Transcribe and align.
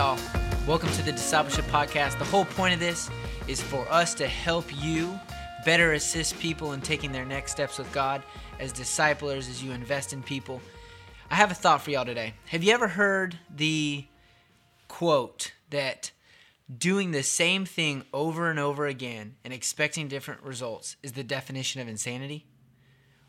Y'all. 0.00 0.18
Welcome 0.66 0.90
to 0.92 1.02
the 1.02 1.12
Discipleship 1.12 1.66
Podcast. 1.66 2.18
The 2.18 2.24
whole 2.24 2.46
point 2.46 2.72
of 2.72 2.80
this 2.80 3.10
is 3.46 3.60
for 3.60 3.86
us 3.92 4.14
to 4.14 4.26
help 4.26 4.64
you 4.82 5.20
better 5.66 5.92
assist 5.92 6.40
people 6.40 6.72
in 6.72 6.80
taking 6.80 7.12
their 7.12 7.26
next 7.26 7.52
steps 7.52 7.76
with 7.76 7.92
God 7.92 8.22
as 8.58 8.72
disciplers 8.72 9.46
as 9.46 9.62
you 9.62 9.72
invest 9.72 10.14
in 10.14 10.22
people. 10.22 10.62
I 11.30 11.34
have 11.34 11.50
a 11.50 11.54
thought 11.54 11.82
for 11.82 11.90
y'all 11.90 12.06
today. 12.06 12.32
Have 12.46 12.64
you 12.64 12.72
ever 12.72 12.88
heard 12.88 13.38
the 13.54 14.06
quote 14.88 15.52
that 15.68 16.12
doing 16.74 17.10
the 17.10 17.22
same 17.22 17.66
thing 17.66 18.02
over 18.14 18.48
and 18.48 18.58
over 18.58 18.86
again 18.86 19.36
and 19.44 19.52
expecting 19.52 20.08
different 20.08 20.42
results 20.42 20.96
is 21.02 21.12
the 21.12 21.24
definition 21.24 21.78
of 21.78 21.88
insanity? 21.88 22.46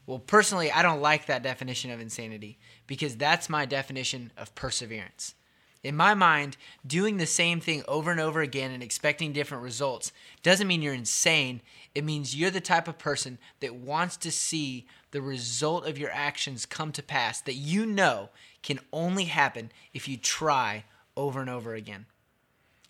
Well, 0.06 0.20
personally, 0.20 0.72
I 0.72 0.84
don't 0.84 1.02
like 1.02 1.26
that 1.26 1.44
definition 1.44 1.92
of 1.92 2.00
insanity 2.00 2.60
because 2.88 3.18
that's 3.18 3.50
my 3.50 3.66
definition 3.66 4.32
of 4.38 4.56
perseverance. 4.56 5.36
In 5.84 5.96
my 5.96 6.14
mind, 6.14 6.58
doing 6.86 7.18
the 7.18 7.26
same 7.26 7.60
thing 7.60 7.84
over 7.88 8.12
and 8.12 8.20
over 8.20 8.42
again 8.42 8.72
and 8.72 8.84
expecting 8.84 9.34
different 9.34 9.64
results 9.64 10.12
doesn't 10.44 10.68
mean 10.68 10.84
you're 10.84 10.94
insane. 10.94 11.62
It 11.96 12.04
means 12.04 12.36
you're 12.36 12.52
the 12.52 12.62
type 12.62 12.88
of 12.88 13.00
person 13.00 13.40
that 13.62 13.76
wants 13.76 14.16
to 14.18 14.32
see 14.32 14.86
the 15.10 15.22
result 15.22 15.88
of 15.88 15.98
your 15.98 16.12
actions 16.12 16.68
come 16.68 16.92
to 16.92 17.04
pass 17.04 17.42
that 17.42 17.56
you 17.56 17.86
know 17.86 18.30
can 18.62 18.80
only 18.94 19.26
happen 19.26 19.72
if 19.92 20.08
you 20.08 20.18
try 20.18 20.84
over 21.18 21.42
and 21.42 21.50
over 21.50 21.74
again. 21.74 22.06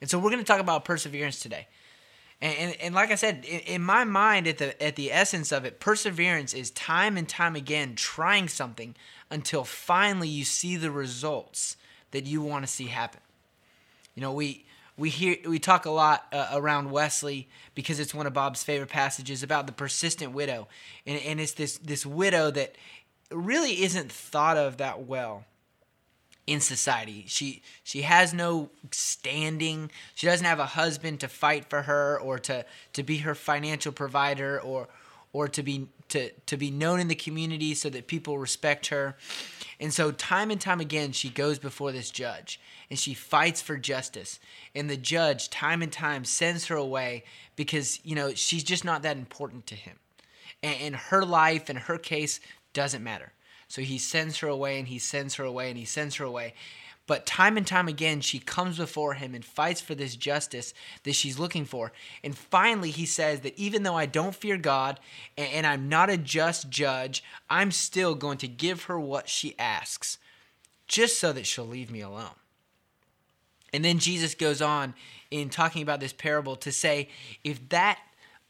And 0.02 0.10
so 0.10 0.20
we're 0.20 0.30
going 0.30 0.44
to 0.44 0.46
talk 0.46 0.60
about 0.60 0.84
perseverance 0.84 1.40
today. 1.40 1.68
And, 2.42 2.58
and, 2.58 2.82
and, 2.82 2.96
like 2.96 3.12
I 3.12 3.16
said, 3.16 3.46
in, 3.46 3.60
in, 3.60 3.82
my 3.84 4.04
mind, 4.04 4.48
at 4.48 4.58
the 4.58 4.82
at 4.84 4.96
the 4.96 5.12
essence 5.12 5.52
of 5.52 5.64
it, 5.64 5.80
perseverance 5.80 6.56
is 6.56 6.72
time 6.72 7.16
and 7.16 7.30
time 7.30 7.56
again 7.56 7.94
trying 7.94 8.48
something 8.48 8.96
until 9.30 9.64
finally 9.64 10.28
you 10.28 10.44
see 10.44 10.76
the 10.76 10.90
results 10.90 11.78
that 12.12 12.26
you 12.26 12.42
want 12.42 12.66
to 12.66 12.72
see 12.72 12.86
happen. 12.86 13.22
You 14.16 14.22
know, 14.22 14.34
we 14.34 14.66
we 14.98 15.10
hear 15.10 15.38
we 15.48 15.60
talk 15.60 15.86
a 15.86 15.92
lot 15.92 16.26
uh, 16.32 16.50
around 16.54 16.92
Wesley 16.92 17.48
because 17.76 18.00
it's 18.00 18.14
one 18.14 18.28
of 18.28 18.34
Bob's 18.34 18.64
favorite 18.64 18.90
passages 18.90 19.42
about 19.44 19.66
the 19.66 19.74
persistent 19.74 20.34
widow, 20.34 20.68
and 21.06 21.20
and 21.22 21.40
it's 21.40 21.54
this 21.54 21.78
this 21.78 22.06
widow 22.06 22.52
that 22.52 22.76
really 23.32 23.84
isn't 23.84 24.12
thought 24.12 24.58
of 24.58 24.78
that 24.78 25.06
well 25.06 25.46
in 26.48 26.60
society. 26.60 27.26
She 27.28 27.62
she 27.84 28.02
has 28.02 28.34
no 28.34 28.70
standing. 28.92 29.92
She 30.16 30.28
doesn't 30.28 30.46
have 30.46 30.60
a 30.60 30.66
husband 30.66 31.22
to 31.22 31.28
fight 31.28 31.70
for 31.70 31.84
her 31.84 32.20
or 32.20 32.40
to 32.40 32.66
to 32.94 33.04
be 33.04 33.20
her 33.20 33.36
financial 33.36 33.92
provider 33.92 34.60
or 34.60 34.88
or 35.34 35.48
to 35.48 35.64
be 35.64 35.88
to 36.10 36.30
to 36.30 36.58
be 36.58 36.70
known 36.72 37.00
in 37.00 37.08
the 37.08 37.16
community 37.16 37.74
so 37.74 37.90
that 37.90 38.08
people 38.08 38.38
respect 38.38 38.88
her. 38.88 39.16
And 39.82 39.92
so, 39.92 40.12
time 40.12 40.52
and 40.52 40.62
time 40.62 40.80
again, 40.80 41.12
she 41.12 41.30
goes 41.30 41.58
before 41.58 41.92
this 41.92 42.12
judge 42.12 42.62
and 42.92 43.00
she 43.00 43.16
fights 43.16 43.62
for 43.62 43.78
justice. 43.78 44.40
And 44.76 44.88
the 44.88 44.96
judge, 44.96 45.50
time 45.50 45.82
and 45.82 45.92
time, 45.92 46.24
sends 46.24 46.68
her 46.68 46.76
away 46.76 47.24
because, 47.56 48.00
you 48.04 48.14
know, 48.14 48.36
she's 48.36 48.64
just 48.64 48.86
not 48.86 49.02
that 49.02 49.18
important 49.18 49.66
to 49.68 49.76
him. 49.76 49.98
And, 50.62 50.80
and 50.82 50.96
her 50.96 51.26
life 51.26 51.68
and 51.68 51.80
her 51.80 51.98
case 51.98 52.40
doesn't 52.74 53.04
matter. 53.04 53.34
So 53.70 53.82
he 53.82 53.98
sends 53.98 54.38
her 54.40 54.48
away 54.48 54.78
and 54.78 54.88
he 54.88 55.00
sends 55.00 55.36
her 55.36 55.46
away 55.46 55.70
and 55.70 55.80
he 55.80 55.86
sends 55.86 56.16
her 56.18 56.26
away. 56.26 56.54
But 57.08 57.26
time 57.26 57.58
and 57.58 57.66
time 57.66 57.88
again, 57.88 58.22
she 58.22 58.40
comes 58.40 58.78
before 58.78 59.16
him 59.16 59.34
and 59.34 59.44
fights 59.44 59.82
for 59.82 59.96
this 59.96 60.16
justice 60.16 60.74
that 61.04 61.16
she's 61.16 61.40
looking 61.40 61.66
for. 61.66 61.92
And 62.24 62.38
finally, 62.38 62.92
he 62.92 63.06
says 63.06 63.42
that 63.42 63.58
even 63.58 63.84
though 63.84 63.98
I 63.98 64.06
don't 64.06 64.36
fear 64.36 64.58
God 64.58 65.00
and 65.38 65.66
I'm 65.66 65.90
not 65.90 66.10
a 66.10 66.18
just 66.18 66.70
judge, 66.70 67.24
I'm 67.50 67.72
still 67.72 68.16
going 68.16 68.38
to 68.40 68.48
give 68.48 68.84
her 68.84 69.00
what 69.00 69.28
she 69.28 69.58
asks, 69.58 70.20
just 70.88 71.20
so 71.20 71.34
that 71.34 71.46
she'll 71.46 71.68
leave 71.68 71.92
me 71.92 72.02
alone. 72.02 72.36
And 73.74 73.84
then 73.84 74.00
Jesus 74.00 74.36
goes 74.36 74.62
on 74.62 74.94
in 75.32 75.50
talking 75.50 75.82
about 75.82 76.00
this 76.00 76.14
parable 76.14 76.56
to 76.58 76.72
say, 76.72 77.10
if 77.44 77.68
that 77.70 78.00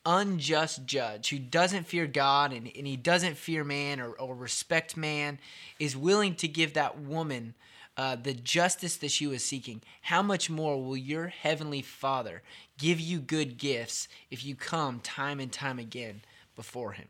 unjust 0.06 0.86
judge 0.86 1.30
who 1.30 1.38
doesn't 1.38 1.86
fear 1.86 2.08
God 2.08 2.54
and, 2.54 2.70
and 2.76 2.88
he 2.88 2.98
doesn't 2.98 3.38
fear 3.38 3.64
man 3.64 4.00
or, 4.00 4.10
or 4.14 4.36
respect 4.36 4.98
man 4.98 5.40
is 5.80 5.96
willing 5.96 6.34
to 6.36 6.48
give 6.48 6.74
that 6.74 7.00
woman 7.00 7.54
uh, 7.98 8.16
the 8.16 8.34
justice 8.34 8.96
that 8.98 9.12
she 9.12 9.28
was 9.28 9.44
seeking, 9.44 9.82
how 10.02 10.22
much 10.22 10.50
more 10.50 10.82
will 10.82 10.98
your 10.98 11.28
heavenly 11.28 11.82
Father 11.82 12.42
give 12.78 13.00
you 13.00 13.20
good 13.20 13.58
gifts 13.58 14.08
if 14.30 14.46
you 14.46 14.56
come 14.56 15.00
time 15.02 15.40
and 15.40 15.52
time 15.52 15.80
again 15.80 16.22
before 16.56 16.94
Him? 16.94 17.08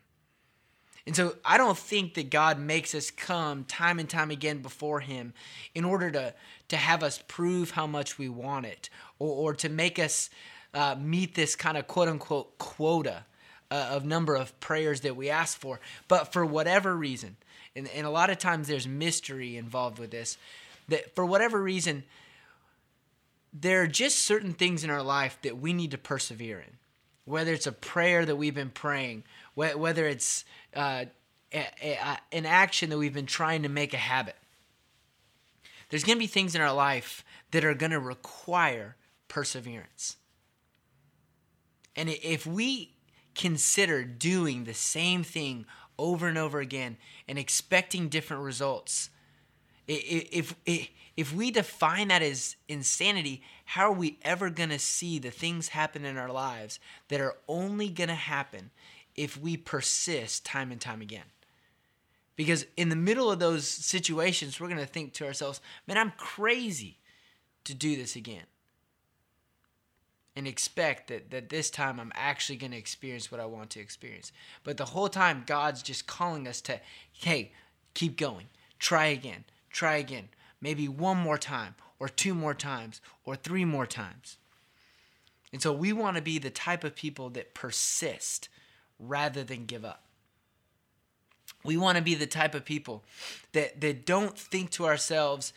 And 1.05 1.15
so 1.15 1.35
I 1.43 1.57
don't 1.57 1.77
think 1.77 2.13
that 2.15 2.29
God 2.29 2.59
makes 2.59 2.93
us 2.93 3.09
come 3.09 3.63
time 3.63 3.99
and 3.99 4.09
time 4.09 4.31
again 4.31 4.61
before 4.61 4.99
Him 4.99 5.33
in 5.73 5.83
order 5.83 6.11
to, 6.11 6.33
to 6.69 6.77
have 6.77 7.03
us 7.03 7.23
prove 7.27 7.71
how 7.71 7.87
much 7.87 8.17
we 8.17 8.29
want 8.29 8.65
it 8.65 8.89
or, 9.17 9.51
or 9.51 9.53
to 9.55 9.69
make 9.69 9.97
us 9.97 10.29
uh, 10.73 10.95
meet 10.99 11.35
this 11.35 11.55
kind 11.55 11.77
of 11.77 11.87
quote 11.87 12.07
unquote 12.07 12.57
quota 12.57 13.25
uh, 13.71 13.89
of 13.91 14.05
number 14.05 14.35
of 14.35 14.57
prayers 14.59 15.01
that 15.01 15.15
we 15.15 15.29
ask 15.29 15.57
for. 15.57 15.79
But 16.07 16.33
for 16.33 16.45
whatever 16.45 16.95
reason, 16.95 17.37
and, 17.75 17.87
and 17.89 18.05
a 18.05 18.09
lot 18.09 18.29
of 18.29 18.37
times 18.37 18.67
there's 18.67 18.87
mystery 18.87 19.57
involved 19.57 19.97
with 19.97 20.11
this, 20.11 20.37
that 20.91 21.15
for 21.15 21.25
whatever 21.25 21.61
reason, 21.61 22.03
there 23.51 23.81
are 23.81 23.87
just 23.87 24.19
certain 24.19 24.53
things 24.53 24.83
in 24.83 24.89
our 24.89 25.03
life 25.03 25.37
that 25.41 25.57
we 25.57 25.73
need 25.73 25.91
to 25.91 25.97
persevere 25.97 26.59
in. 26.59 26.77
Whether 27.25 27.53
it's 27.53 27.67
a 27.67 27.71
prayer 27.71 28.25
that 28.25 28.35
we've 28.35 28.55
been 28.55 28.69
praying, 28.69 29.23
whether 29.55 30.07
it's 30.07 30.45
uh, 30.75 31.05
a, 31.53 31.67
a, 31.81 32.17
an 32.31 32.45
action 32.45 32.89
that 32.89 32.97
we've 32.97 33.13
been 33.13 33.25
trying 33.25 33.63
to 33.63 33.69
make 33.69 33.93
a 33.93 33.97
habit. 33.97 34.35
There's 35.89 36.03
going 36.03 36.17
to 36.17 36.23
be 36.23 36.27
things 36.27 36.55
in 36.55 36.61
our 36.61 36.73
life 36.73 37.23
that 37.51 37.65
are 37.65 37.73
going 37.73 37.91
to 37.91 37.99
require 37.99 38.95
perseverance. 39.27 40.17
And 41.95 42.09
if 42.09 42.45
we 42.47 42.93
consider 43.35 44.03
doing 44.03 44.63
the 44.63 44.73
same 44.73 45.23
thing 45.23 45.65
over 45.99 46.27
and 46.27 46.37
over 46.37 46.59
again 46.59 46.97
and 47.27 47.37
expecting 47.37 48.07
different 48.07 48.43
results, 48.43 49.09
if, 49.91 50.55
if, 51.17 51.33
we 51.33 51.51
define 51.51 52.07
that 52.09 52.21
as 52.21 52.55
insanity, 52.67 53.41
how 53.65 53.89
are 53.89 53.93
we 53.93 54.17
ever 54.21 54.49
going 54.49 54.69
to 54.69 54.79
see 54.79 55.19
the 55.19 55.31
things 55.31 55.69
happen 55.69 56.05
in 56.05 56.17
our 56.17 56.31
lives 56.31 56.79
that 57.09 57.21
are 57.21 57.35
only 57.47 57.89
going 57.89 58.07
to 58.09 58.15
happen 58.15 58.71
if 59.15 59.37
we 59.37 59.57
persist 59.57 60.45
time 60.45 60.71
and 60.71 60.79
time 60.79 61.01
again? 61.01 61.25
Because 62.35 62.65
in 62.77 62.89
the 62.89 62.95
middle 62.95 63.31
of 63.31 63.39
those 63.39 63.67
situations, 63.67 64.59
we're 64.59 64.67
going 64.67 64.79
to 64.79 64.85
think 64.85 65.13
to 65.13 65.25
ourselves, 65.25 65.61
man, 65.85 65.97
I'm 65.97 66.13
crazy 66.17 66.97
to 67.65 67.73
do 67.73 67.95
this 67.95 68.15
again. 68.15 68.45
And 70.35 70.47
expect 70.47 71.09
that, 71.09 71.29
that 71.31 71.49
this 71.49 71.69
time 71.69 71.99
I'm 71.99 72.13
actually 72.15 72.55
going 72.55 72.71
to 72.71 72.77
experience 72.77 73.31
what 73.31 73.41
I 73.41 73.45
want 73.45 73.69
to 73.71 73.81
experience. 73.81 74.31
But 74.63 74.77
the 74.77 74.85
whole 74.85 75.09
time, 75.09 75.43
God's 75.45 75.83
just 75.83 76.07
calling 76.07 76.47
us 76.47 76.61
to, 76.61 76.79
hey, 77.11 77.51
keep 77.93 78.15
going, 78.17 78.47
try 78.79 79.07
again, 79.07 79.43
try 79.71 79.95
again, 79.97 80.29
maybe 80.59 80.87
one 80.87 81.17
more 81.17 81.37
time, 81.37 81.75
or 81.99 82.09
two 82.09 82.33
more 82.33 82.53
times, 82.53 83.01
or 83.25 83.35
three 83.35 83.65
more 83.65 83.85
times. 83.85 84.37
And 85.53 85.61
so 85.61 85.73
we 85.73 85.93
want 85.93 86.15
to 86.15 86.21
be 86.21 86.39
the 86.39 86.49
type 86.49 86.83
of 86.83 86.95
people 86.95 87.29
that 87.31 87.53
persist 87.53 88.49
rather 88.99 89.43
than 89.43 89.65
give 89.65 89.83
up. 89.83 90.03
We 91.63 91.77
want 91.77 91.97
to 91.97 92.03
be 92.03 92.15
the 92.15 92.25
type 92.25 92.55
of 92.55 92.65
people 92.65 93.03
that, 93.51 93.81
that 93.81 94.05
don't 94.05 94.37
think 94.37 94.71
to 94.71 94.85
ourselves, 94.85 95.53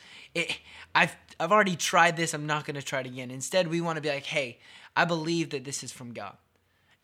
I've, 0.94 1.16
I've 1.41 1.53
already 1.53 1.76
tried 1.76 2.16
this, 2.16 2.34
I'm 2.34 2.47
not 2.47 2.66
going 2.66 2.74
to 2.74 2.82
try 2.82 3.00
it 3.00 3.06
again. 3.06 3.30
Instead, 3.30 3.68
we 3.68 3.80
want 3.80 3.97
to 3.97 4.03
be 4.03 4.10
like, 4.10 4.24
hey, 4.24 4.59
I 4.97 5.06
believe 5.06 5.50
that 5.50 5.65
this 5.65 5.83
is 5.83 5.92
from 5.92 6.12
God. 6.12 6.36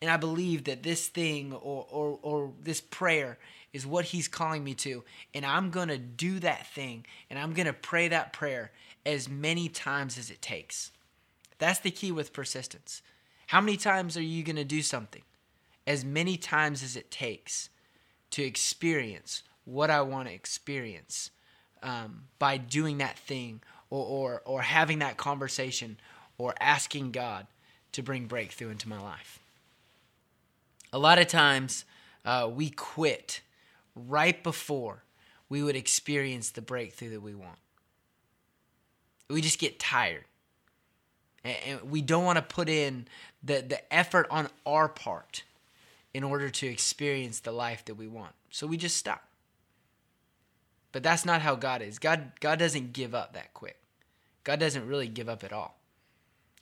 And 0.01 0.09
I 0.09 0.17
believe 0.17 0.63
that 0.63 0.83
this 0.83 1.07
thing 1.07 1.53
or, 1.53 1.85
or, 1.89 2.19
or 2.21 2.51
this 2.61 2.81
prayer 2.81 3.37
is 3.71 3.85
what 3.85 4.05
He's 4.05 4.27
calling 4.27 4.63
me 4.63 4.73
to. 4.75 5.03
And 5.33 5.45
I'm 5.45 5.69
going 5.69 5.89
to 5.89 5.97
do 5.97 6.39
that 6.39 6.67
thing 6.67 7.05
and 7.29 7.37
I'm 7.37 7.53
going 7.53 7.67
to 7.67 7.73
pray 7.73 8.07
that 8.07 8.33
prayer 8.33 8.71
as 9.05 9.29
many 9.29 9.69
times 9.69 10.17
as 10.17 10.29
it 10.29 10.41
takes. 10.41 10.91
That's 11.59 11.79
the 11.79 11.91
key 11.91 12.11
with 12.11 12.33
persistence. 12.33 13.01
How 13.47 13.61
many 13.61 13.77
times 13.77 14.17
are 14.17 14.23
you 14.23 14.43
going 14.43 14.55
to 14.55 14.63
do 14.63 14.81
something? 14.81 15.21
As 15.85 16.05
many 16.05 16.37
times 16.37 16.83
as 16.83 16.95
it 16.95 17.11
takes 17.11 17.69
to 18.31 18.43
experience 18.43 19.43
what 19.65 19.89
I 19.89 20.01
want 20.01 20.27
to 20.27 20.33
experience 20.33 21.31
um, 21.83 22.23
by 22.39 22.57
doing 22.57 22.97
that 22.99 23.17
thing 23.17 23.61
or, 23.89 24.05
or, 24.05 24.41
or 24.45 24.61
having 24.61 24.99
that 24.99 25.17
conversation 25.17 25.97
or 26.37 26.55
asking 26.59 27.11
God 27.11 27.45
to 27.91 28.01
bring 28.01 28.25
breakthrough 28.25 28.69
into 28.69 28.89
my 28.89 28.99
life. 28.99 29.40
A 30.93 30.99
lot 30.99 31.19
of 31.19 31.27
times 31.27 31.85
uh, 32.25 32.49
we 32.53 32.69
quit 32.69 33.41
right 33.95 34.41
before 34.43 35.03
we 35.49 35.63
would 35.63 35.75
experience 35.75 36.51
the 36.51 36.61
breakthrough 36.61 37.09
that 37.11 37.21
we 37.21 37.33
want. 37.33 37.57
We 39.29 39.41
just 39.41 39.59
get 39.59 39.79
tired. 39.79 40.25
And 41.43 41.89
we 41.89 42.01
don't 42.01 42.23
want 42.23 42.37
to 42.37 42.41
put 42.41 42.69
in 42.69 43.07
the, 43.43 43.61
the 43.61 43.93
effort 43.93 44.27
on 44.29 44.49
our 44.65 44.87
part 44.87 45.43
in 46.13 46.23
order 46.23 46.49
to 46.49 46.67
experience 46.67 47.39
the 47.39 47.51
life 47.51 47.83
that 47.85 47.95
we 47.95 48.07
want. 48.07 48.33
So 48.49 48.67
we 48.67 48.77
just 48.77 48.97
stop. 48.97 49.23
But 50.91 51.03
that's 51.03 51.25
not 51.25 51.41
how 51.41 51.55
God 51.55 51.81
is. 51.81 51.99
God, 51.99 52.33
God 52.39 52.59
doesn't 52.59 52.93
give 52.93 53.15
up 53.15 53.33
that 53.33 53.53
quick. 53.53 53.77
God 54.43 54.59
doesn't 54.59 54.87
really 54.87 55.07
give 55.07 55.29
up 55.29 55.43
at 55.43 55.53
all. 55.53 55.79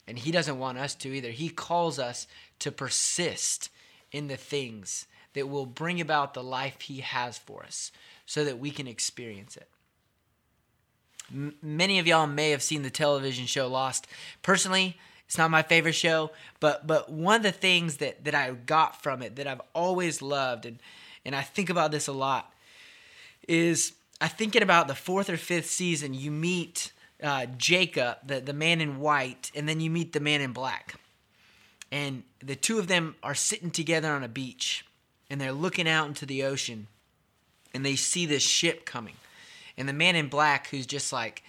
And 0.06 0.18
He 0.18 0.30
doesn't 0.30 0.58
want 0.58 0.78
us 0.78 0.94
to 0.96 1.08
either. 1.08 1.30
He 1.30 1.48
calls 1.48 1.98
us 1.98 2.26
to 2.60 2.72
persist 2.72 3.70
in 4.12 4.28
the 4.28 4.36
things 4.36 5.06
that 5.34 5.48
will 5.48 5.66
bring 5.66 6.00
about 6.00 6.34
the 6.34 6.42
life 6.42 6.82
He 6.82 7.00
has 7.00 7.38
for 7.38 7.62
us 7.62 7.92
so 8.26 8.44
that 8.44 8.58
we 8.58 8.70
can 8.70 8.86
experience 8.86 9.56
it. 9.56 9.68
M- 11.32 11.54
many 11.62 11.98
of 11.98 12.06
y'all 12.06 12.26
may 12.26 12.50
have 12.50 12.62
seen 12.62 12.82
the 12.82 12.90
television 12.90 13.46
show 13.46 13.68
Lost. 13.68 14.06
Personally, 14.42 14.96
it's 15.26 15.38
not 15.38 15.50
my 15.50 15.62
favorite 15.62 15.94
show, 15.94 16.32
but 16.58 16.86
but 16.86 17.10
one 17.10 17.36
of 17.36 17.42
the 17.42 17.52
things 17.52 17.98
that 17.98 18.24
that 18.24 18.34
I 18.34 18.50
got 18.50 19.02
from 19.02 19.22
it 19.22 19.36
that 19.36 19.46
I've 19.46 19.62
always 19.74 20.20
loved 20.20 20.66
and 20.66 20.78
and 21.24 21.36
I 21.36 21.42
think 21.42 21.70
about 21.70 21.92
this 21.92 22.08
a 22.08 22.12
lot 22.12 22.52
is 23.46 23.92
I 24.20 24.28
think 24.28 24.56
in 24.56 24.62
about 24.62 24.88
the 24.88 24.94
fourth 24.94 25.30
or 25.30 25.36
fifth 25.36 25.70
season. 25.70 26.14
You 26.14 26.30
meet 26.30 26.92
uh, 27.22 27.46
Jacob, 27.56 28.18
the 28.26 28.40
the 28.40 28.52
man 28.52 28.80
in 28.80 28.98
white, 28.98 29.50
and 29.54 29.68
then 29.68 29.80
you 29.80 29.90
meet 29.90 30.12
the 30.12 30.20
man 30.20 30.40
in 30.40 30.52
black, 30.52 30.96
and 31.90 32.22
the 32.42 32.56
two 32.56 32.78
of 32.78 32.86
them 32.86 33.16
are 33.22 33.34
sitting 33.34 33.70
together 33.70 34.10
on 34.12 34.22
a 34.22 34.28
beach, 34.28 34.84
and 35.28 35.40
they're 35.40 35.52
looking 35.52 35.88
out 35.88 36.08
into 36.08 36.26
the 36.26 36.42
ocean, 36.44 36.86
and 37.74 37.84
they 37.84 37.96
see 37.96 38.26
this 38.26 38.42
ship 38.42 38.84
coming, 38.84 39.16
and 39.76 39.88
the 39.88 39.92
man 39.92 40.16
in 40.16 40.28
black 40.28 40.68
who's 40.68 40.86
just 40.86 41.12
like 41.12 41.42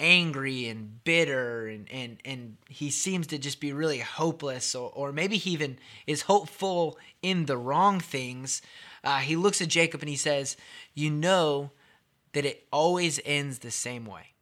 angry 0.00 0.68
and 0.68 1.02
bitter 1.02 1.66
and, 1.66 1.90
and, 1.90 2.18
and 2.24 2.56
he 2.68 2.88
seems 2.88 3.26
to 3.26 3.36
just 3.36 3.58
be 3.58 3.72
really 3.72 3.98
hopeless 3.98 4.72
or, 4.72 4.92
or 4.94 5.10
maybe 5.10 5.36
he 5.36 5.50
even 5.50 5.76
is 6.06 6.22
hopeful 6.22 6.96
in 7.20 7.46
the 7.46 7.56
wrong 7.56 7.98
things 7.98 8.62
uh, 9.02 9.18
he 9.18 9.34
looks 9.34 9.60
at 9.60 9.66
jacob 9.66 10.00
and 10.00 10.08
he 10.08 10.14
says 10.14 10.56
you 10.94 11.10
know 11.10 11.72
that 12.32 12.44
it 12.44 12.66
always 12.72 13.20
ends 13.24 13.58
the 13.58 13.70
same 13.70 14.04
way. 14.04 14.32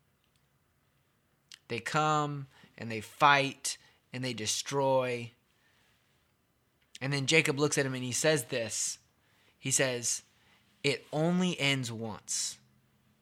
They 1.68 1.80
come 1.80 2.46
and 2.76 2.90
they 2.90 3.00
fight 3.00 3.78
and 4.16 4.24
they 4.24 4.32
destroy 4.32 5.30
and 7.00 7.12
then 7.12 7.26
jacob 7.26 7.58
looks 7.58 7.78
at 7.78 7.86
him 7.86 7.94
and 7.94 8.02
he 8.02 8.12
says 8.12 8.44
this 8.44 8.98
he 9.58 9.70
says 9.70 10.22
it 10.82 11.06
only 11.12 11.58
ends 11.60 11.92
once 11.92 12.58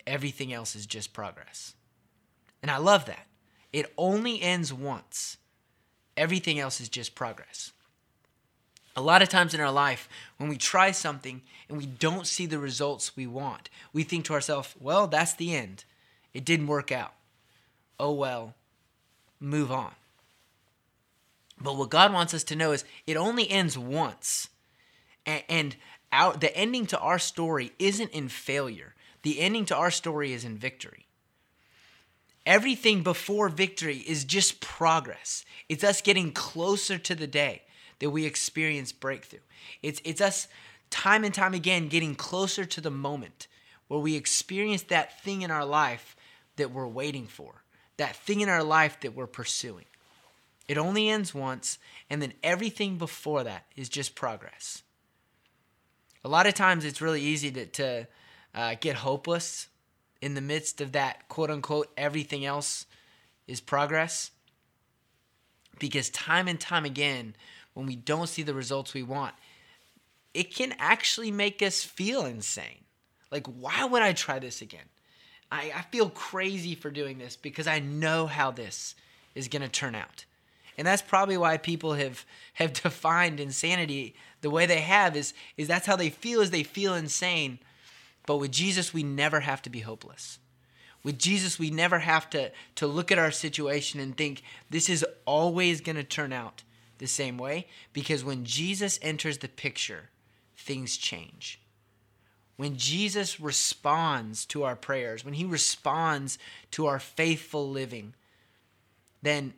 everything 0.07 0.53
else 0.53 0.75
is 0.75 0.87
just 0.87 1.13
progress 1.13 1.75
and 2.65 2.71
I 2.71 2.79
love 2.79 3.05
that. 3.05 3.27
It 3.75 3.93
only 3.99 4.41
ends 4.41 4.73
once, 4.73 5.37
everything 6.17 6.59
else 6.59 6.81
is 6.81 6.89
just 6.89 7.15
progress. 7.15 7.73
A 8.97 9.03
lot 9.03 9.21
of 9.21 9.29
times 9.29 9.53
in 9.53 9.61
our 9.61 9.71
life, 9.71 10.09
when 10.39 10.49
we 10.49 10.57
try 10.57 10.91
something 10.91 11.43
and 11.69 11.77
we 11.77 11.85
don't 11.85 12.27
see 12.27 12.47
the 12.47 12.59
results 12.59 13.19
we 13.19 13.27
want, 13.27 13.69
we 13.93 14.03
think 14.03 14.25
to 14.25 14.33
ourselves, 14.33 14.75
well, 14.81 15.07
that's 15.07 15.35
the 15.35 15.55
end. 15.55 15.85
It 16.33 16.47
didn't 16.47 16.69
work 16.69 16.91
out. 16.91 17.13
Oh 18.01 18.13
well, 18.13 18.55
move 19.39 19.71
on. 19.71 19.93
But 21.65 21.77
what 21.79 21.89
God 21.89 22.13
wants 22.13 22.35
us 22.35 22.45
to 22.45 22.57
know 22.57 22.73
is 22.73 22.85
it 23.07 23.17
only 23.17 23.51
ends 23.51 23.79
once. 23.79 24.49
And, 25.27 25.77
the 26.13 26.53
ending 26.55 26.87
to 26.87 26.99
our 26.99 27.19
story 27.19 27.73
isn't 27.79 28.11
in 28.11 28.29
failure, 28.29 28.95
the 29.23 29.41
ending 29.41 29.65
to 29.67 29.77
our 29.77 29.91
story 29.91 30.33
is 30.35 30.45
in 30.45 30.59
victory. 30.59 31.07
Everything 32.45 33.03
before 33.03 33.49
victory 33.49 33.97
is 33.97 34.25
just 34.25 34.61
progress. 34.61 35.47
It's 35.71 35.83
us 35.83 36.03
getting 36.03 36.31
closer 36.33 36.99
to 36.99 37.15
the 37.15 37.27
day 37.27 37.63
that 38.01 38.11
we 38.11 38.27
experience 38.27 38.93
breakthrough. 38.93 39.41
It's, 39.83 40.03
it's 40.05 40.21
us 40.21 40.47
time 40.91 41.25
and 41.25 41.33
time 41.33 41.55
again 41.55 41.89
getting 41.89 42.15
closer 42.15 42.67
to 42.67 42.81
the 42.83 42.91
moment 42.91 43.49
where 43.89 44.01
we 44.01 44.15
experience 44.15 44.83
that 44.83 45.23
thing 45.23 45.41
in 45.41 45.51
our 45.51 45.65
life 45.65 46.15
that 46.57 46.71
we're 46.71 46.87
waiting 46.87 47.27
for, 47.27 47.65
that 47.97 48.15
thing 48.15 48.41
in 48.41 48.51
our 48.51 48.63
life 48.63 49.01
that 49.01 49.15
we're 49.15 49.27
pursuing. 49.27 49.87
It 50.67 50.79
only 50.79 51.09
ends 51.09 51.35
once, 51.35 51.79
and 52.09 52.23
then 52.23 52.33
everything 52.43 52.97
before 52.97 53.45
that 53.45 53.67
is 53.77 53.89
just 53.89 54.15
progress. 54.15 54.83
A 56.25 56.29
lot 56.29 56.47
of 56.47 56.55
times 56.55 56.85
it's 56.85 57.03
really 57.03 57.21
easy 57.21 57.51
to, 57.51 57.67
to 57.67 58.07
uh, 58.55 58.75
get 58.81 58.97
hopeless 58.97 59.69
in 60.23 60.35
the 60.35 60.41
midst 60.41 60.81
of 60.81 60.93
that 60.93 61.29
quote 61.29 61.51
unquote 61.51 61.93
everything 61.97 62.47
else 62.47 62.87
is 63.47 63.61
progress. 63.61 64.31
Because 65.79 66.09
time 66.11 66.49
and 66.49 66.59
time 66.59 66.85
again, 66.85 67.37
when 67.75 67.85
we 67.87 67.97
don't 67.97 68.29
see 68.29 68.43
the 68.43 68.55
results 68.55 68.95
we 68.95 69.03
want, 69.03 69.35
it 70.33 70.55
can 70.55 70.75
actually 70.79 71.31
make 71.31 71.61
us 71.63 71.83
feel 71.83 72.25
insane. 72.25 72.85
Like, 73.31 73.47
why 73.47 73.85
would 73.85 74.01
I 74.01 74.13
try 74.13 74.39
this 74.39 74.63
again? 74.63 74.87
I, 75.51 75.73
I 75.75 75.83
feel 75.83 76.09
crazy 76.09 76.75
for 76.75 76.91
doing 76.91 77.19
this 77.19 77.37
because 77.37 77.67
I 77.67 77.81
know 77.81 78.27
how 78.27 78.51
this 78.51 78.95
is 79.35 79.49
going 79.49 79.63
to 79.63 79.69
turn 79.69 79.95
out. 79.95 80.25
And 80.77 80.87
that's 80.87 81.03
probably 81.03 81.37
why 81.37 81.57
people 81.57 81.95
have, 81.95 82.25
have 82.55 82.73
defined 82.83 83.41
insanity 83.41 84.15
the 84.41 84.51
way 84.51 84.67
they 84.67 84.81
have 84.81 85.17
is, 85.17 85.33
is 85.57 85.69
that's 85.69 85.87
how 85.87 85.97
they 85.97 86.11
feel 86.11 86.41
is 86.41 86.51
they 86.51 86.63
feel 86.63 86.95
insane 86.95 87.59
but 88.27 88.39
with 88.39 88.53
Jesus, 88.53 88.95
we 88.95 89.03
never 89.03 89.41
have 89.41 89.63
to 89.63 89.71
be 89.71 89.81
hopeless. 89.81 90.39
With 91.03 91.19
Jesus, 91.19 91.59
we 91.59 91.71
never 91.71 91.99
have 91.99 92.31
to, 92.31 92.51
to 92.77 92.87
look 92.87 93.13
at 93.13 93.19
our 93.19 93.31
situation 93.31 94.01
and 94.01 94.17
think 94.17 94.43
this 94.71 94.89
is 94.89 95.05
always 95.27 95.81
going 95.81 95.97
to 95.97 96.05
turn 96.05 96.33
out 96.33 96.63
the 96.99 97.07
same 97.07 97.37
way. 97.37 97.67
Because 97.93 98.25
when 98.25 98.45
Jesus 98.45 98.99
enters 99.03 99.39
the 99.39 99.49
picture, 99.49 100.09
things 100.57 100.97
change. 100.97 101.61
When 102.57 102.77
Jesus 102.77 103.41
responds 103.41 104.47
to 104.47 104.63
our 104.63 104.77
prayers, 104.77 105.25
when 105.25 105.35
he 105.35 105.45
responds 105.45 106.39
to 106.71 106.87
our 106.87 107.01
faithful 107.01 107.69
living, 107.69 108.15
then 109.23 109.53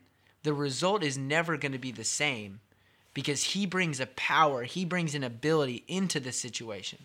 the 0.47 0.55
result 0.55 1.03
is 1.03 1.19
never 1.19 1.57
going 1.57 1.73
to 1.73 1.79
be 1.79 1.91
the 1.91 2.05
same 2.05 2.61
because 3.15 3.43
he 3.43 3.67
brings 3.67 3.99
a 3.99 4.07
power, 4.07 4.63
he 4.63 4.85
brings 4.85 5.13
an 5.17 5.25
ability 5.25 5.83
into 5.89 6.21
the 6.21 6.31
situation 6.31 7.05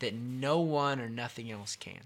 that 0.00 0.12
no 0.12 0.58
one 0.58 1.00
or 1.00 1.08
nothing 1.08 1.52
else 1.52 1.76
can. 1.76 2.00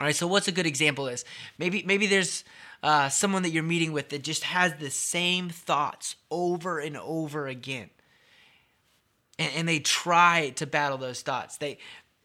All 0.00 0.06
right, 0.06 0.14
so 0.14 0.28
what's 0.28 0.46
a 0.46 0.52
good 0.52 0.66
example 0.66 1.08
is 1.08 1.24
maybe 1.58 1.82
maybe 1.84 2.06
there's 2.06 2.44
uh, 2.80 3.08
someone 3.08 3.42
that 3.42 3.50
you're 3.50 3.64
meeting 3.64 3.90
with 3.90 4.10
that 4.10 4.22
just 4.22 4.44
has 4.44 4.72
the 4.74 4.90
same 4.90 5.48
thoughts 5.48 6.14
over 6.30 6.78
and 6.78 6.96
over 6.96 7.48
again, 7.48 7.90
and, 9.36 9.50
and 9.56 9.68
they 9.68 9.80
try 9.80 10.52
to 10.56 10.66
battle 10.66 10.98
those 10.98 11.22
thoughts. 11.22 11.56
They 11.56 11.78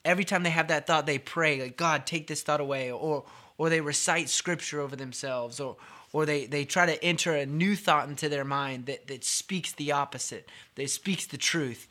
every 0.06 0.26
time 0.26 0.44
they 0.44 0.52
have 0.52 0.68
that 0.68 0.86
thought, 0.86 1.08
they 1.08 1.18
pray 1.18 1.60
like 1.60 1.76
God, 1.76 2.06
take 2.06 2.28
this 2.28 2.44
thought 2.44 2.62
away, 2.62 2.92
or 2.92 3.24
or 3.58 3.70
they 3.70 3.82
recite 3.82 4.30
scripture 4.30 4.80
over 4.80 4.96
themselves, 4.96 5.60
or 5.60 5.78
or 6.14 6.26
they, 6.26 6.46
they 6.46 6.66
try 6.66 6.86
to 6.86 7.04
enter 7.04 7.34
a 7.34 7.46
new 7.46 7.76
thought 7.76 8.10
into 8.10 8.30
their 8.30 8.44
mind 8.44 8.86
that, 8.88 9.08
that 9.08 9.24
speaks 9.24 9.72
the 9.74 9.92
opposite, 9.92 10.50
that 10.76 10.90
speaks 10.90 11.26
the 11.26 11.38
truth. 11.38 11.88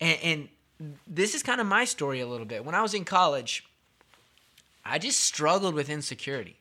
And, 0.00 0.18
and 0.22 0.48
this 1.06 1.34
is 1.34 1.42
kind 1.42 1.60
of 1.60 1.66
my 1.66 1.84
story 1.84 2.20
a 2.20 2.26
little 2.26 2.46
bit. 2.46 2.64
When 2.64 2.74
I 2.74 2.82
was 2.82 2.94
in 2.94 3.04
college, 3.04 3.66
I 4.84 4.98
just 4.98 5.20
struggled 5.20 5.74
with 5.74 5.90
insecurity. 5.90 6.56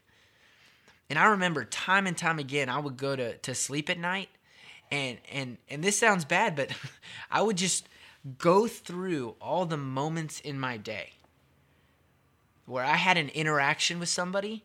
And 1.09 1.17
I 1.17 1.25
remember 1.25 1.63
time 1.63 2.07
and 2.07 2.17
time 2.17 2.39
again, 2.39 2.69
I 2.69 2.79
would 2.79 2.97
go 2.97 3.15
to, 3.15 3.37
to 3.37 3.55
sleep 3.55 3.89
at 3.89 3.99
night. 3.99 4.29
And, 4.91 5.17
and, 5.31 5.57
and 5.69 5.83
this 5.83 5.97
sounds 5.97 6.25
bad, 6.25 6.55
but 6.55 6.71
I 7.31 7.41
would 7.41 7.57
just 7.57 7.87
go 8.37 8.67
through 8.67 9.35
all 9.39 9.65
the 9.65 9.77
moments 9.77 10.39
in 10.39 10.59
my 10.59 10.77
day 10.77 11.11
where 12.65 12.83
I 12.83 12.95
had 12.95 13.17
an 13.17 13.29
interaction 13.29 13.99
with 13.99 14.09
somebody, 14.09 14.63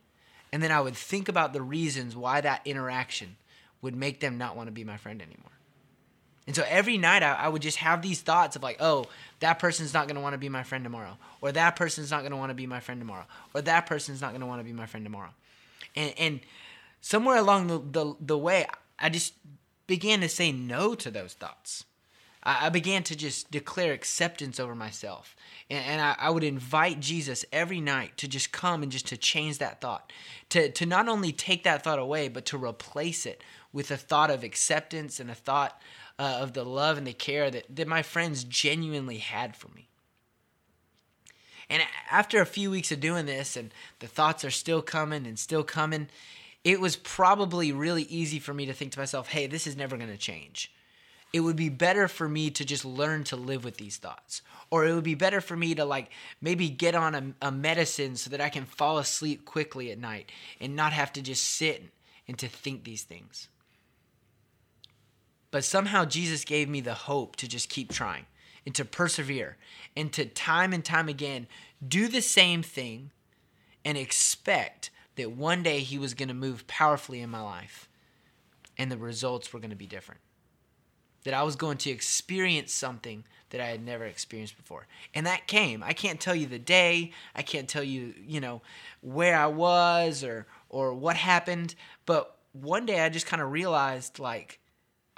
and 0.52 0.62
then 0.62 0.70
I 0.70 0.80
would 0.80 0.96
think 0.96 1.28
about 1.28 1.52
the 1.52 1.62
reasons 1.62 2.14
why 2.14 2.40
that 2.40 2.60
interaction 2.66 3.36
would 3.80 3.96
make 3.96 4.20
them 4.20 4.38
not 4.38 4.56
want 4.56 4.68
to 4.68 4.72
be 4.72 4.84
my 4.84 4.96
friend 4.96 5.20
anymore. 5.22 5.50
And 6.46 6.56
so 6.56 6.64
every 6.68 6.98
night 6.98 7.22
I, 7.22 7.34
I, 7.34 7.48
would 7.48 7.62
just 7.62 7.78
have 7.78 8.02
these 8.02 8.20
thoughts 8.20 8.56
of 8.56 8.62
like, 8.62 8.78
oh, 8.80 9.06
that 9.40 9.58
person's 9.60 9.94
not 9.94 10.08
going 10.08 10.16
to 10.16 10.20
want 10.20 10.34
to 10.34 10.38
be 10.38 10.48
my 10.48 10.64
friend 10.64 10.82
tomorrow. 10.82 11.16
Or 11.40 11.52
that 11.52 11.76
person's 11.76 12.10
not 12.10 12.20
going 12.20 12.32
to 12.32 12.36
want 12.36 12.50
to 12.50 12.54
be 12.54 12.66
my 12.66 12.80
friend 12.80 13.00
tomorrow. 13.00 13.26
Or 13.54 13.62
that 13.62 13.86
person's 13.86 14.20
not 14.20 14.30
going 14.30 14.40
to 14.40 14.46
want 14.46 14.60
to 14.60 14.64
be 14.64 14.72
my 14.72 14.86
friend 14.86 15.06
tomorrow. 15.06 15.30
And, 15.94 16.14
and 16.18 16.40
somewhere 17.00 17.36
along 17.36 17.68
the, 17.68 17.78
the, 17.78 18.14
the, 18.20 18.38
way, 18.38 18.66
I 18.98 19.08
just 19.08 19.34
began 19.86 20.20
to 20.20 20.28
say 20.28 20.50
no 20.50 20.96
to 20.96 21.12
those 21.12 21.34
thoughts. 21.34 21.84
I, 22.42 22.66
I 22.66 22.68
began 22.68 23.02
to 23.04 23.16
just 23.16 23.50
declare 23.50 23.92
acceptance 23.92 24.58
over 24.58 24.74
myself. 24.74 25.36
And, 25.70 25.84
and 25.84 26.00
I, 26.00 26.16
I 26.18 26.30
would 26.30 26.44
invite 26.44 27.00
Jesus 27.00 27.44
every 27.52 27.80
night 27.80 28.16
to 28.18 28.28
just 28.28 28.52
come 28.52 28.82
and 28.82 28.92
just 28.92 29.06
to 29.08 29.16
change 29.16 29.58
that 29.58 29.80
thought. 29.80 30.12
To, 30.50 30.70
to 30.70 30.86
not 30.86 31.08
only 31.08 31.32
take 31.32 31.64
that 31.64 31.82
thought 31.82 31.98
away, 31.98 32.28
but 32.28 32.46
to 32.46 32.58
replace 32.58 33.26
it 33.26 33.42
with 33.72 33.90
a 33.90 33.96
thought 33.96 34.30
of 34.30 34.44
acceptance 34.44 35.18
and 35.18 35.30
a 35.30 35.34
thought 35.34 35.80
uh, 36.18 36.38
of 36.40 36.52
the 36.52 36.64
love 36.64 36.98
and 36.98 37.06
the 37.06 37.12
care 37.12 37.50
that, 37.50 37.64
that 37.74 37.88
my 37.88 38.02
friends 38.02 38.44
genuinely 38.44 39.18
had 39.18 39.56
for 39.56 39.68
me. 39.68 39.88
And 41.70 41.82
after 42.10 42.40
a 42.40 42.46
few 42.46 42.70
weeks 42.70 42.92
of 42.92 43.00
doing 43.00 43.24
this, 43.24 43.56
and 43.56 43.72
the 44.00 44.06
thoughts 44.06 44.44
are 44.44 44.50
still 44.50 44.82
coming 44.82 45.26
and 45.26 45.38
still 45.38 45.64
coming, 45.64 46.08
it 46.64 46.80
was 46.80 46.96
probably 46.96 47.72
really 47.72 48.02
easy 48.04 48.38
for 48.38 48.52
me 48.52 48.66
to 48.66 48.74
think 48.74 48.92
to 48.92 48.98
myself, 48.98 49.28
hey, 49.28 49.46
this 49.46 49.66
is 49.66 49.74
never 49.74 49.96
going 49.96 50.10
to 50.10 50.18
change. 50.18 50.70
It 51.32 51.40
would 51.40 51.56
be 51.56 51.70
better 51.70 52.08
for 52.08 52.28
me 52.28 52.50
to 52.50 52.64
just 52.64 52.84
learn 52.84 53.24
to 53.24 53.36
live 53.36 53.64
with 53.64 53.78
these 53.78 53.96
thoughts. 53.96 54.42
Or 54.70 54.86
it 54.86 54.94
would 54.94 55.04
be 55.04 55.14
better 55.14 55.40
for 55.40 55.56
me 55.56 55.74
to 55.74 55.84
like 55.84 56.10
maybe 56.40 56.68
get 56.68 56.94
on 56.94 57.14
a, 57.14 57.46
a 57.48 57.50
medicine 57.50 58.16
so 58.16 58.30
that 58.30 58.40
I 58.40 58.50
can 58.50 58.64
fall 58.64 58.98
asleep 58.98 59.44
quickly 59.44 59.90
at 59.90 59.98
night 59.98 60.30
and 60.60 60.76
not 60.76 60.92
have 60.92 61.12
to 61.14 61.22
just 61.22 61.44
sit 61.44 61.84
and 62.28 62.38
to 62.38 62.48
think 62.48 62.84
these 62.84 63.02
things. 63.02 63.48
But 65.50 65.64
somehow 65.64 66.04
Jesus 66.04 66.44
gave 66.44 66.68
me 66.68 66.80
the 66.80 66.94
hope 66.94 67.36
to 67.36 67.48
just 67.48 67.68
keep 67.68 67.92
trying 67.92 68.26
and 68.64 68.74
to 68.74 68.84
persevere 68.84 69.56
and 69.96 70.12
to 70.12 70.24
time 70.24 70.72
and 70.72 70.84
time 70.84 71.08
again 71.08 71.46
do 71.86 72.08
the 72.08 72.22
same 72.22 72.62
thing 72.62 73.10
and 73.84 73.98
expect 73.98 74.90
that 75.16 75.32
one 75.32 75.62
day 75.62 75.80
he 75.80 75.98
was 75.98 76.14
going 76.14 76.28
to 76.28 76.34
move 76.34 76.66
powerfully 76.66 77.20
in 77.20 77.28
my 77.28 77.40
life 77.40 77.88
and 78.78 78.90
the 78.90 78.96
results 78.96 79.52
were 79.52 79.60
going 79.60 79.70
to 79.70 79.76
be 79.76 79.86
different. 79.86 80.20
That 81.24 81.34
I 81.34 81.42
was 81.42 81.56
going 81.56 81.78
to 81.78 81.90
experience 81.90 82.72
something 82.72 83.24
that 83.50 83.60
I 83.60 83.66
had 83.66 83.84
never 83.84 84.04
experienced 84.04 84.56
before. 84.56 84.86
And 85.14 85.26
that 85.26 85.46
came. 85.46 85.82
I 85.82 85.92
can't 85.92 86.18
tell 86.18 86.34
you 86.34 86.46
the 86.46 86.58
day, 86.58 87.12
I 87.34 87.42
can't 87.42 87.68
tell 87.68 87.84
you, 87.84 88.14
you 88.26 88.40
know, 88.40 88.62
where 89.02 89.36
I 89.36 89.46
was 89.46 90.24
or 90.24 90.46
or 90.68 90.94
what 90.94 91.16
happened, 91.16 91.74
but 92.06 92.38
one 92.52 92.86
day 92.86 93.00
I 93.00 93.08
just 93.08 93.26
kind 93.26 93.42
of 93.42 93.52
realized 93.52 94.18
like 94.18 94.58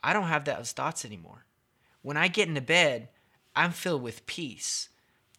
I 0.03 0.13
don't 0.13 0.25
have 0.25 0.45
those 0.45 0.73
thoughts 0.73 1.05
anymore. 1.05 1.45
When 2.03 2.17
I 2.17 2.29
get 2.29 2.49
into 2.49 2.61
bed, 2.61 3.09
I'm 3.57 3.71
filled 3.71 4.03
with 4.03 4.27
peace 4.27 4.91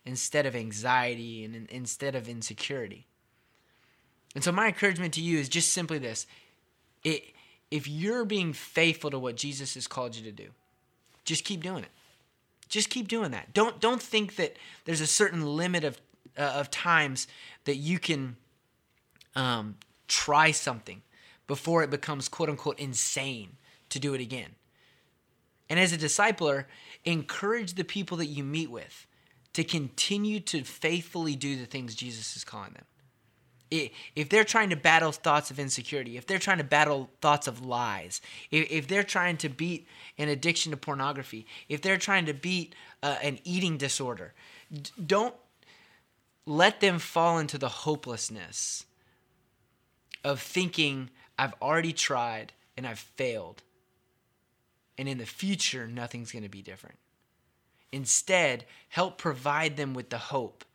instead 0.06 0.46
of 0.46 0.56
anxiety 0.56 1.44
and 1.44 1.68
instead 1.70 2.16
of 2.16 2.28
insecurity. 2.28 3.06
And 4.34 4.44
so 4.44 4.52
my 4.52 4.68
encouragement 4.68 5.14
to 5.16 5.22
you 5.22 5.38
is 5.38 5.50
just 5.50 5.74
simply 5.74 5.98
this. 5.98 6.26
It, 7.04 7.35
if 7.72 7.88
you're 7.88 8.26
being 8.26 8.54
faithful 8.54 9.12
to 9.12 9.20
what 9.20 9.36
Jesus 9.36 9.74
has 9.74 9.88
called 9.88 10.16
you 10.16 10.24
to 10.24 10.32
do, 10.32 10.50
just 11.24 11.44
keep 11.44 11.64
doing 11.64 11.84
it. 11.84 11.90
Just 12.70 12.90
keep 12.90 13.08
doing 13.08 13.32
that. 13.32 13.54
Don't 13.54 13.80
don't 13.80 14.02
think 14.02 14.36
that 14.38 14.58
there's 14.86 15.02
a 15.02 15.08
certain 15.08 15.46
limit 15.46 15.84
of 15.84 16.00
uh, 16.38 16.42
of 16.42 16.72
times 16.72 17.28
that 17.66 17.76
you 17.76 18.00
can 18.00 18.38
um, 19.36 19.76
try 20.08 20.52
something 20.52 21.02
before 21.48 21.84
it 21.84 21.90
becomes 21.90 22.28
quote 22.28 22.50
unquote 22.50 22.80
insane 22.80 23.58
to 23.90 24.00
do 24.00 24.14
it 24.14 24.22
again. 24.22 24.50
And 25.70 25.80
as 25.80 25.94
a 25.94 25.98
discipler, 25.98 26.66
encourage 27.06 27.74
the 27.74 27.84
people 27.84 28.18
that 28.18 28.28
you 28.28 28.44
meet 28.44 28.70
with 28.70 29.08
to 29.54 29.64
continue 29.64 30.40
to 30.42 30.64
faithfully 30.64 31.36
do 31.36 31.56
the 31.56 31.66
things 31.66 31.96
Jesus 31.96 32.36
is 32.36 32.44
calling 32.44 32.74
them. 32.74 32.86
If 34.16 34.30
they're 34.30 34.44
trying 34.44 34.70
to 34.70 34.76
battle 34.76 35.12
thoughts 35.12 35.52
of 35.52 35.60
insecurity, 35.60 36.18
if 36.18 36.26
they're 36.26 36.40
trying 36.40 36.58
to 36.60 36.64
battle 36.64 37.10
thoughts 37.22 37.48
of 37.48 37.66
lies, 37.66 38.22
if 38.52 38.88
they're 38.88 39.04
trying 39.04 39.38
to 39.38 39.50
beat 39.50 39.88
an 40.18 40.30
addiction 40.30 40.72
to 40.72 40.78
pornography, 40.78 41.46
if 41.70 41.82
they're 41.82 41.98
trying 41.98 42.26
to 42.26 42.34
beat 42.34 42.76
uh, 43.04 43.18
an 43.22 43.40
eating 43.44 43.78
disorder, 43.78 44.34
don't 45.06 45.36
let 46.46 46.80
them 46.80 47.00
fall 47.00 47.40
into 47.40 47.58
the 47.58 47.70
hopelessness 47.70 48.86
of 50.24 50.42
thinking, 50.42 51.10
I've 51.38 51.54
already 51.62 51.94
tried 51.94 52.54
and 52.78 52.86
I've 52.86 53.00
failed. 53.00 53.64
And 54.98 55.10
in 55.10 55.18
the 55.18 55.26
future, 55.26 55.88
nothing's 55.88 56.32
going 56.32 56.44
to 56.44 56.50
be 56.50 56.62
different. 56.62 56.98
Instead, 57.92 58.66
help 58.90 59.18
provide 59.18 59.78
them 59.78 59.94
with 59.94 60.10
the 60.10 60.18
hope 60.18 60.66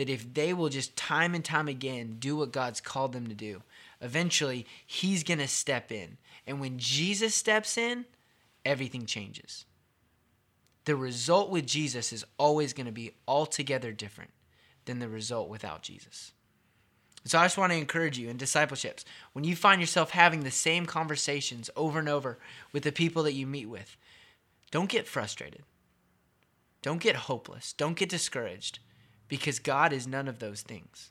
that 0.00 0.08
if 0.08 0.32
they 0.32 0.54
will 0.54 0.70
just 0.70 0.96
time 0.96 1.34
and 1.34 1.44
time 1.44 1.68
again 1.68 2.16
do 2.18 2.34
what 2.34 2.52
God's 2.52 2.80
called 2.80 3.12
them 3.12 3.26
to 3.26 3.34
do, 3.34 3.62
eventually 4.00 4.64
He's 4.86 5.22
going 5.22 5.40
to 5.40 5.46
step 5.46 5.92
in. 5.92 6.16
And 6.46 6.58
when 6.58 6.78
Jesus 6.78 7.34
steps 7.34 7.76
in, 7.76 8.06
everything 8.64 9.04
changes. 9.04 9.66
The 10.86 10.96
result 10.96 11.50
with 11.50 11.66
Jesus 11.66 12.14
is 12.14 12.24
always 12.38 12.72
going 12.72 12.86
to 12.86 12.92
be 12.92 13.12
altogether 13.28 13.92
different 13.92 14.30
than 14.86 15.00
the 15.00 15.08
result 15.08 15.50
without 15.50 15.82
Jesus. 15.82 16.32
So 17.26 17.38
I 17.38 17.44
just 17.44 17.58
want 17.58 17.72
to 17.72 17.78
encourage 17.78 18.18
you 18.18 18.30
in 18.30 18.38
discipleships, 18.38 19.04
when 19.34 19.44
you 19.44 19.54
find 19.54 19.82
yourself 19.82 20.12
having 20.12 20.44
the 20.44 20.50
same 20.50 20.86
conversations 20.86 21.68
over 21.76 21.98
and 21.98 22.08
over 22.08 22.38
with 22.72 22.84
the 22.84 22.90
people 22.90 23.22
that 23.24 23.34
you 23.34 23.46
meet 23.46 23.66
with, 23.66 23.98
don't 24.70 24.88
get 24.88 25.06
frustrated. 25.06 25.60
Don't 26.80 27.02
get 27.02 27.16
hopeless. 27.16 27.74
Don't 27.74 27.98
get 27.98 28.08
discouraged 28.08 28.78
because 29.30 29.60
God 29.60 29.92
is 29.94 30.06
none 30.06 30.28
of 30.28 30.40
those 30.40 30.60
things. 30.60 31.10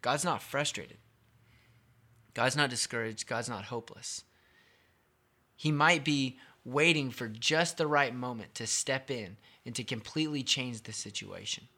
God's 0.00 0.24
not 0.24 0.42
frustrated. 0.42 0.96
God's 2.34 2.56
not 2.56 2.70
discouraged. 2.70 3.28
God's 3.28 3.48
not 3.48 3.64
hopeless. 3.64 4.24
He 5.54 5.70
might 5.70 6.02
be 6.02 6.38
waiting 6.64 7.10
for 7.10 7.28
just 7.28 7.76
the 7.76 7.86
right 7.86 8.14
moment 8.14 8.54
to 8.54 8.66
step 8.66 9.10
in 9.10 9.36
and 9.66 9.74
to 9.74 9.84
completely 9.84 10.42
change 10.42 10.82
the 10.82 10.92
situation. 10.92 11.68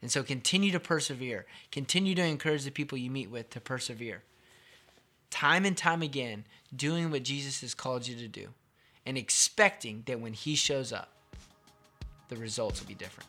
And 0.00 0.10
so 0.10 0.22
continue 0.22 0.72
to 0.72 0.80
persevere. 0.80 1.44
Continue 1.70 2.14
to 2.14 2.24
encourage 2.24 2.64
the 2.64 2.70
people 2.70 2.96
you 2.96 3.10
meet 3.10 3.30
with 3.30 3.50
to 3.50 3.60
persevere. 3.60 4.22
Time 5.28 5.66
and 5.66 5.76
time 5.76 6.00
again, 6.00 6.44
doing 6.74 7.10
what 7.10 7.22
Jesus 7.22 7.60
has 7.60 7.74
called 7.74 8.08
you 8.08 8.16
to 8.16 8.28
do 8.28 8.48
and 9.04 9.18
expecting 9.18 10.04
that 10.06 10.20
when 10.20 10.32
he 10.32 10.54
shows 10.54 10.90
up, 10.90 11.12
the 12.28 12.36
results 12.36 12.80
will 12.80 12.88
be 12.88 12.94
different. 12.94 13.28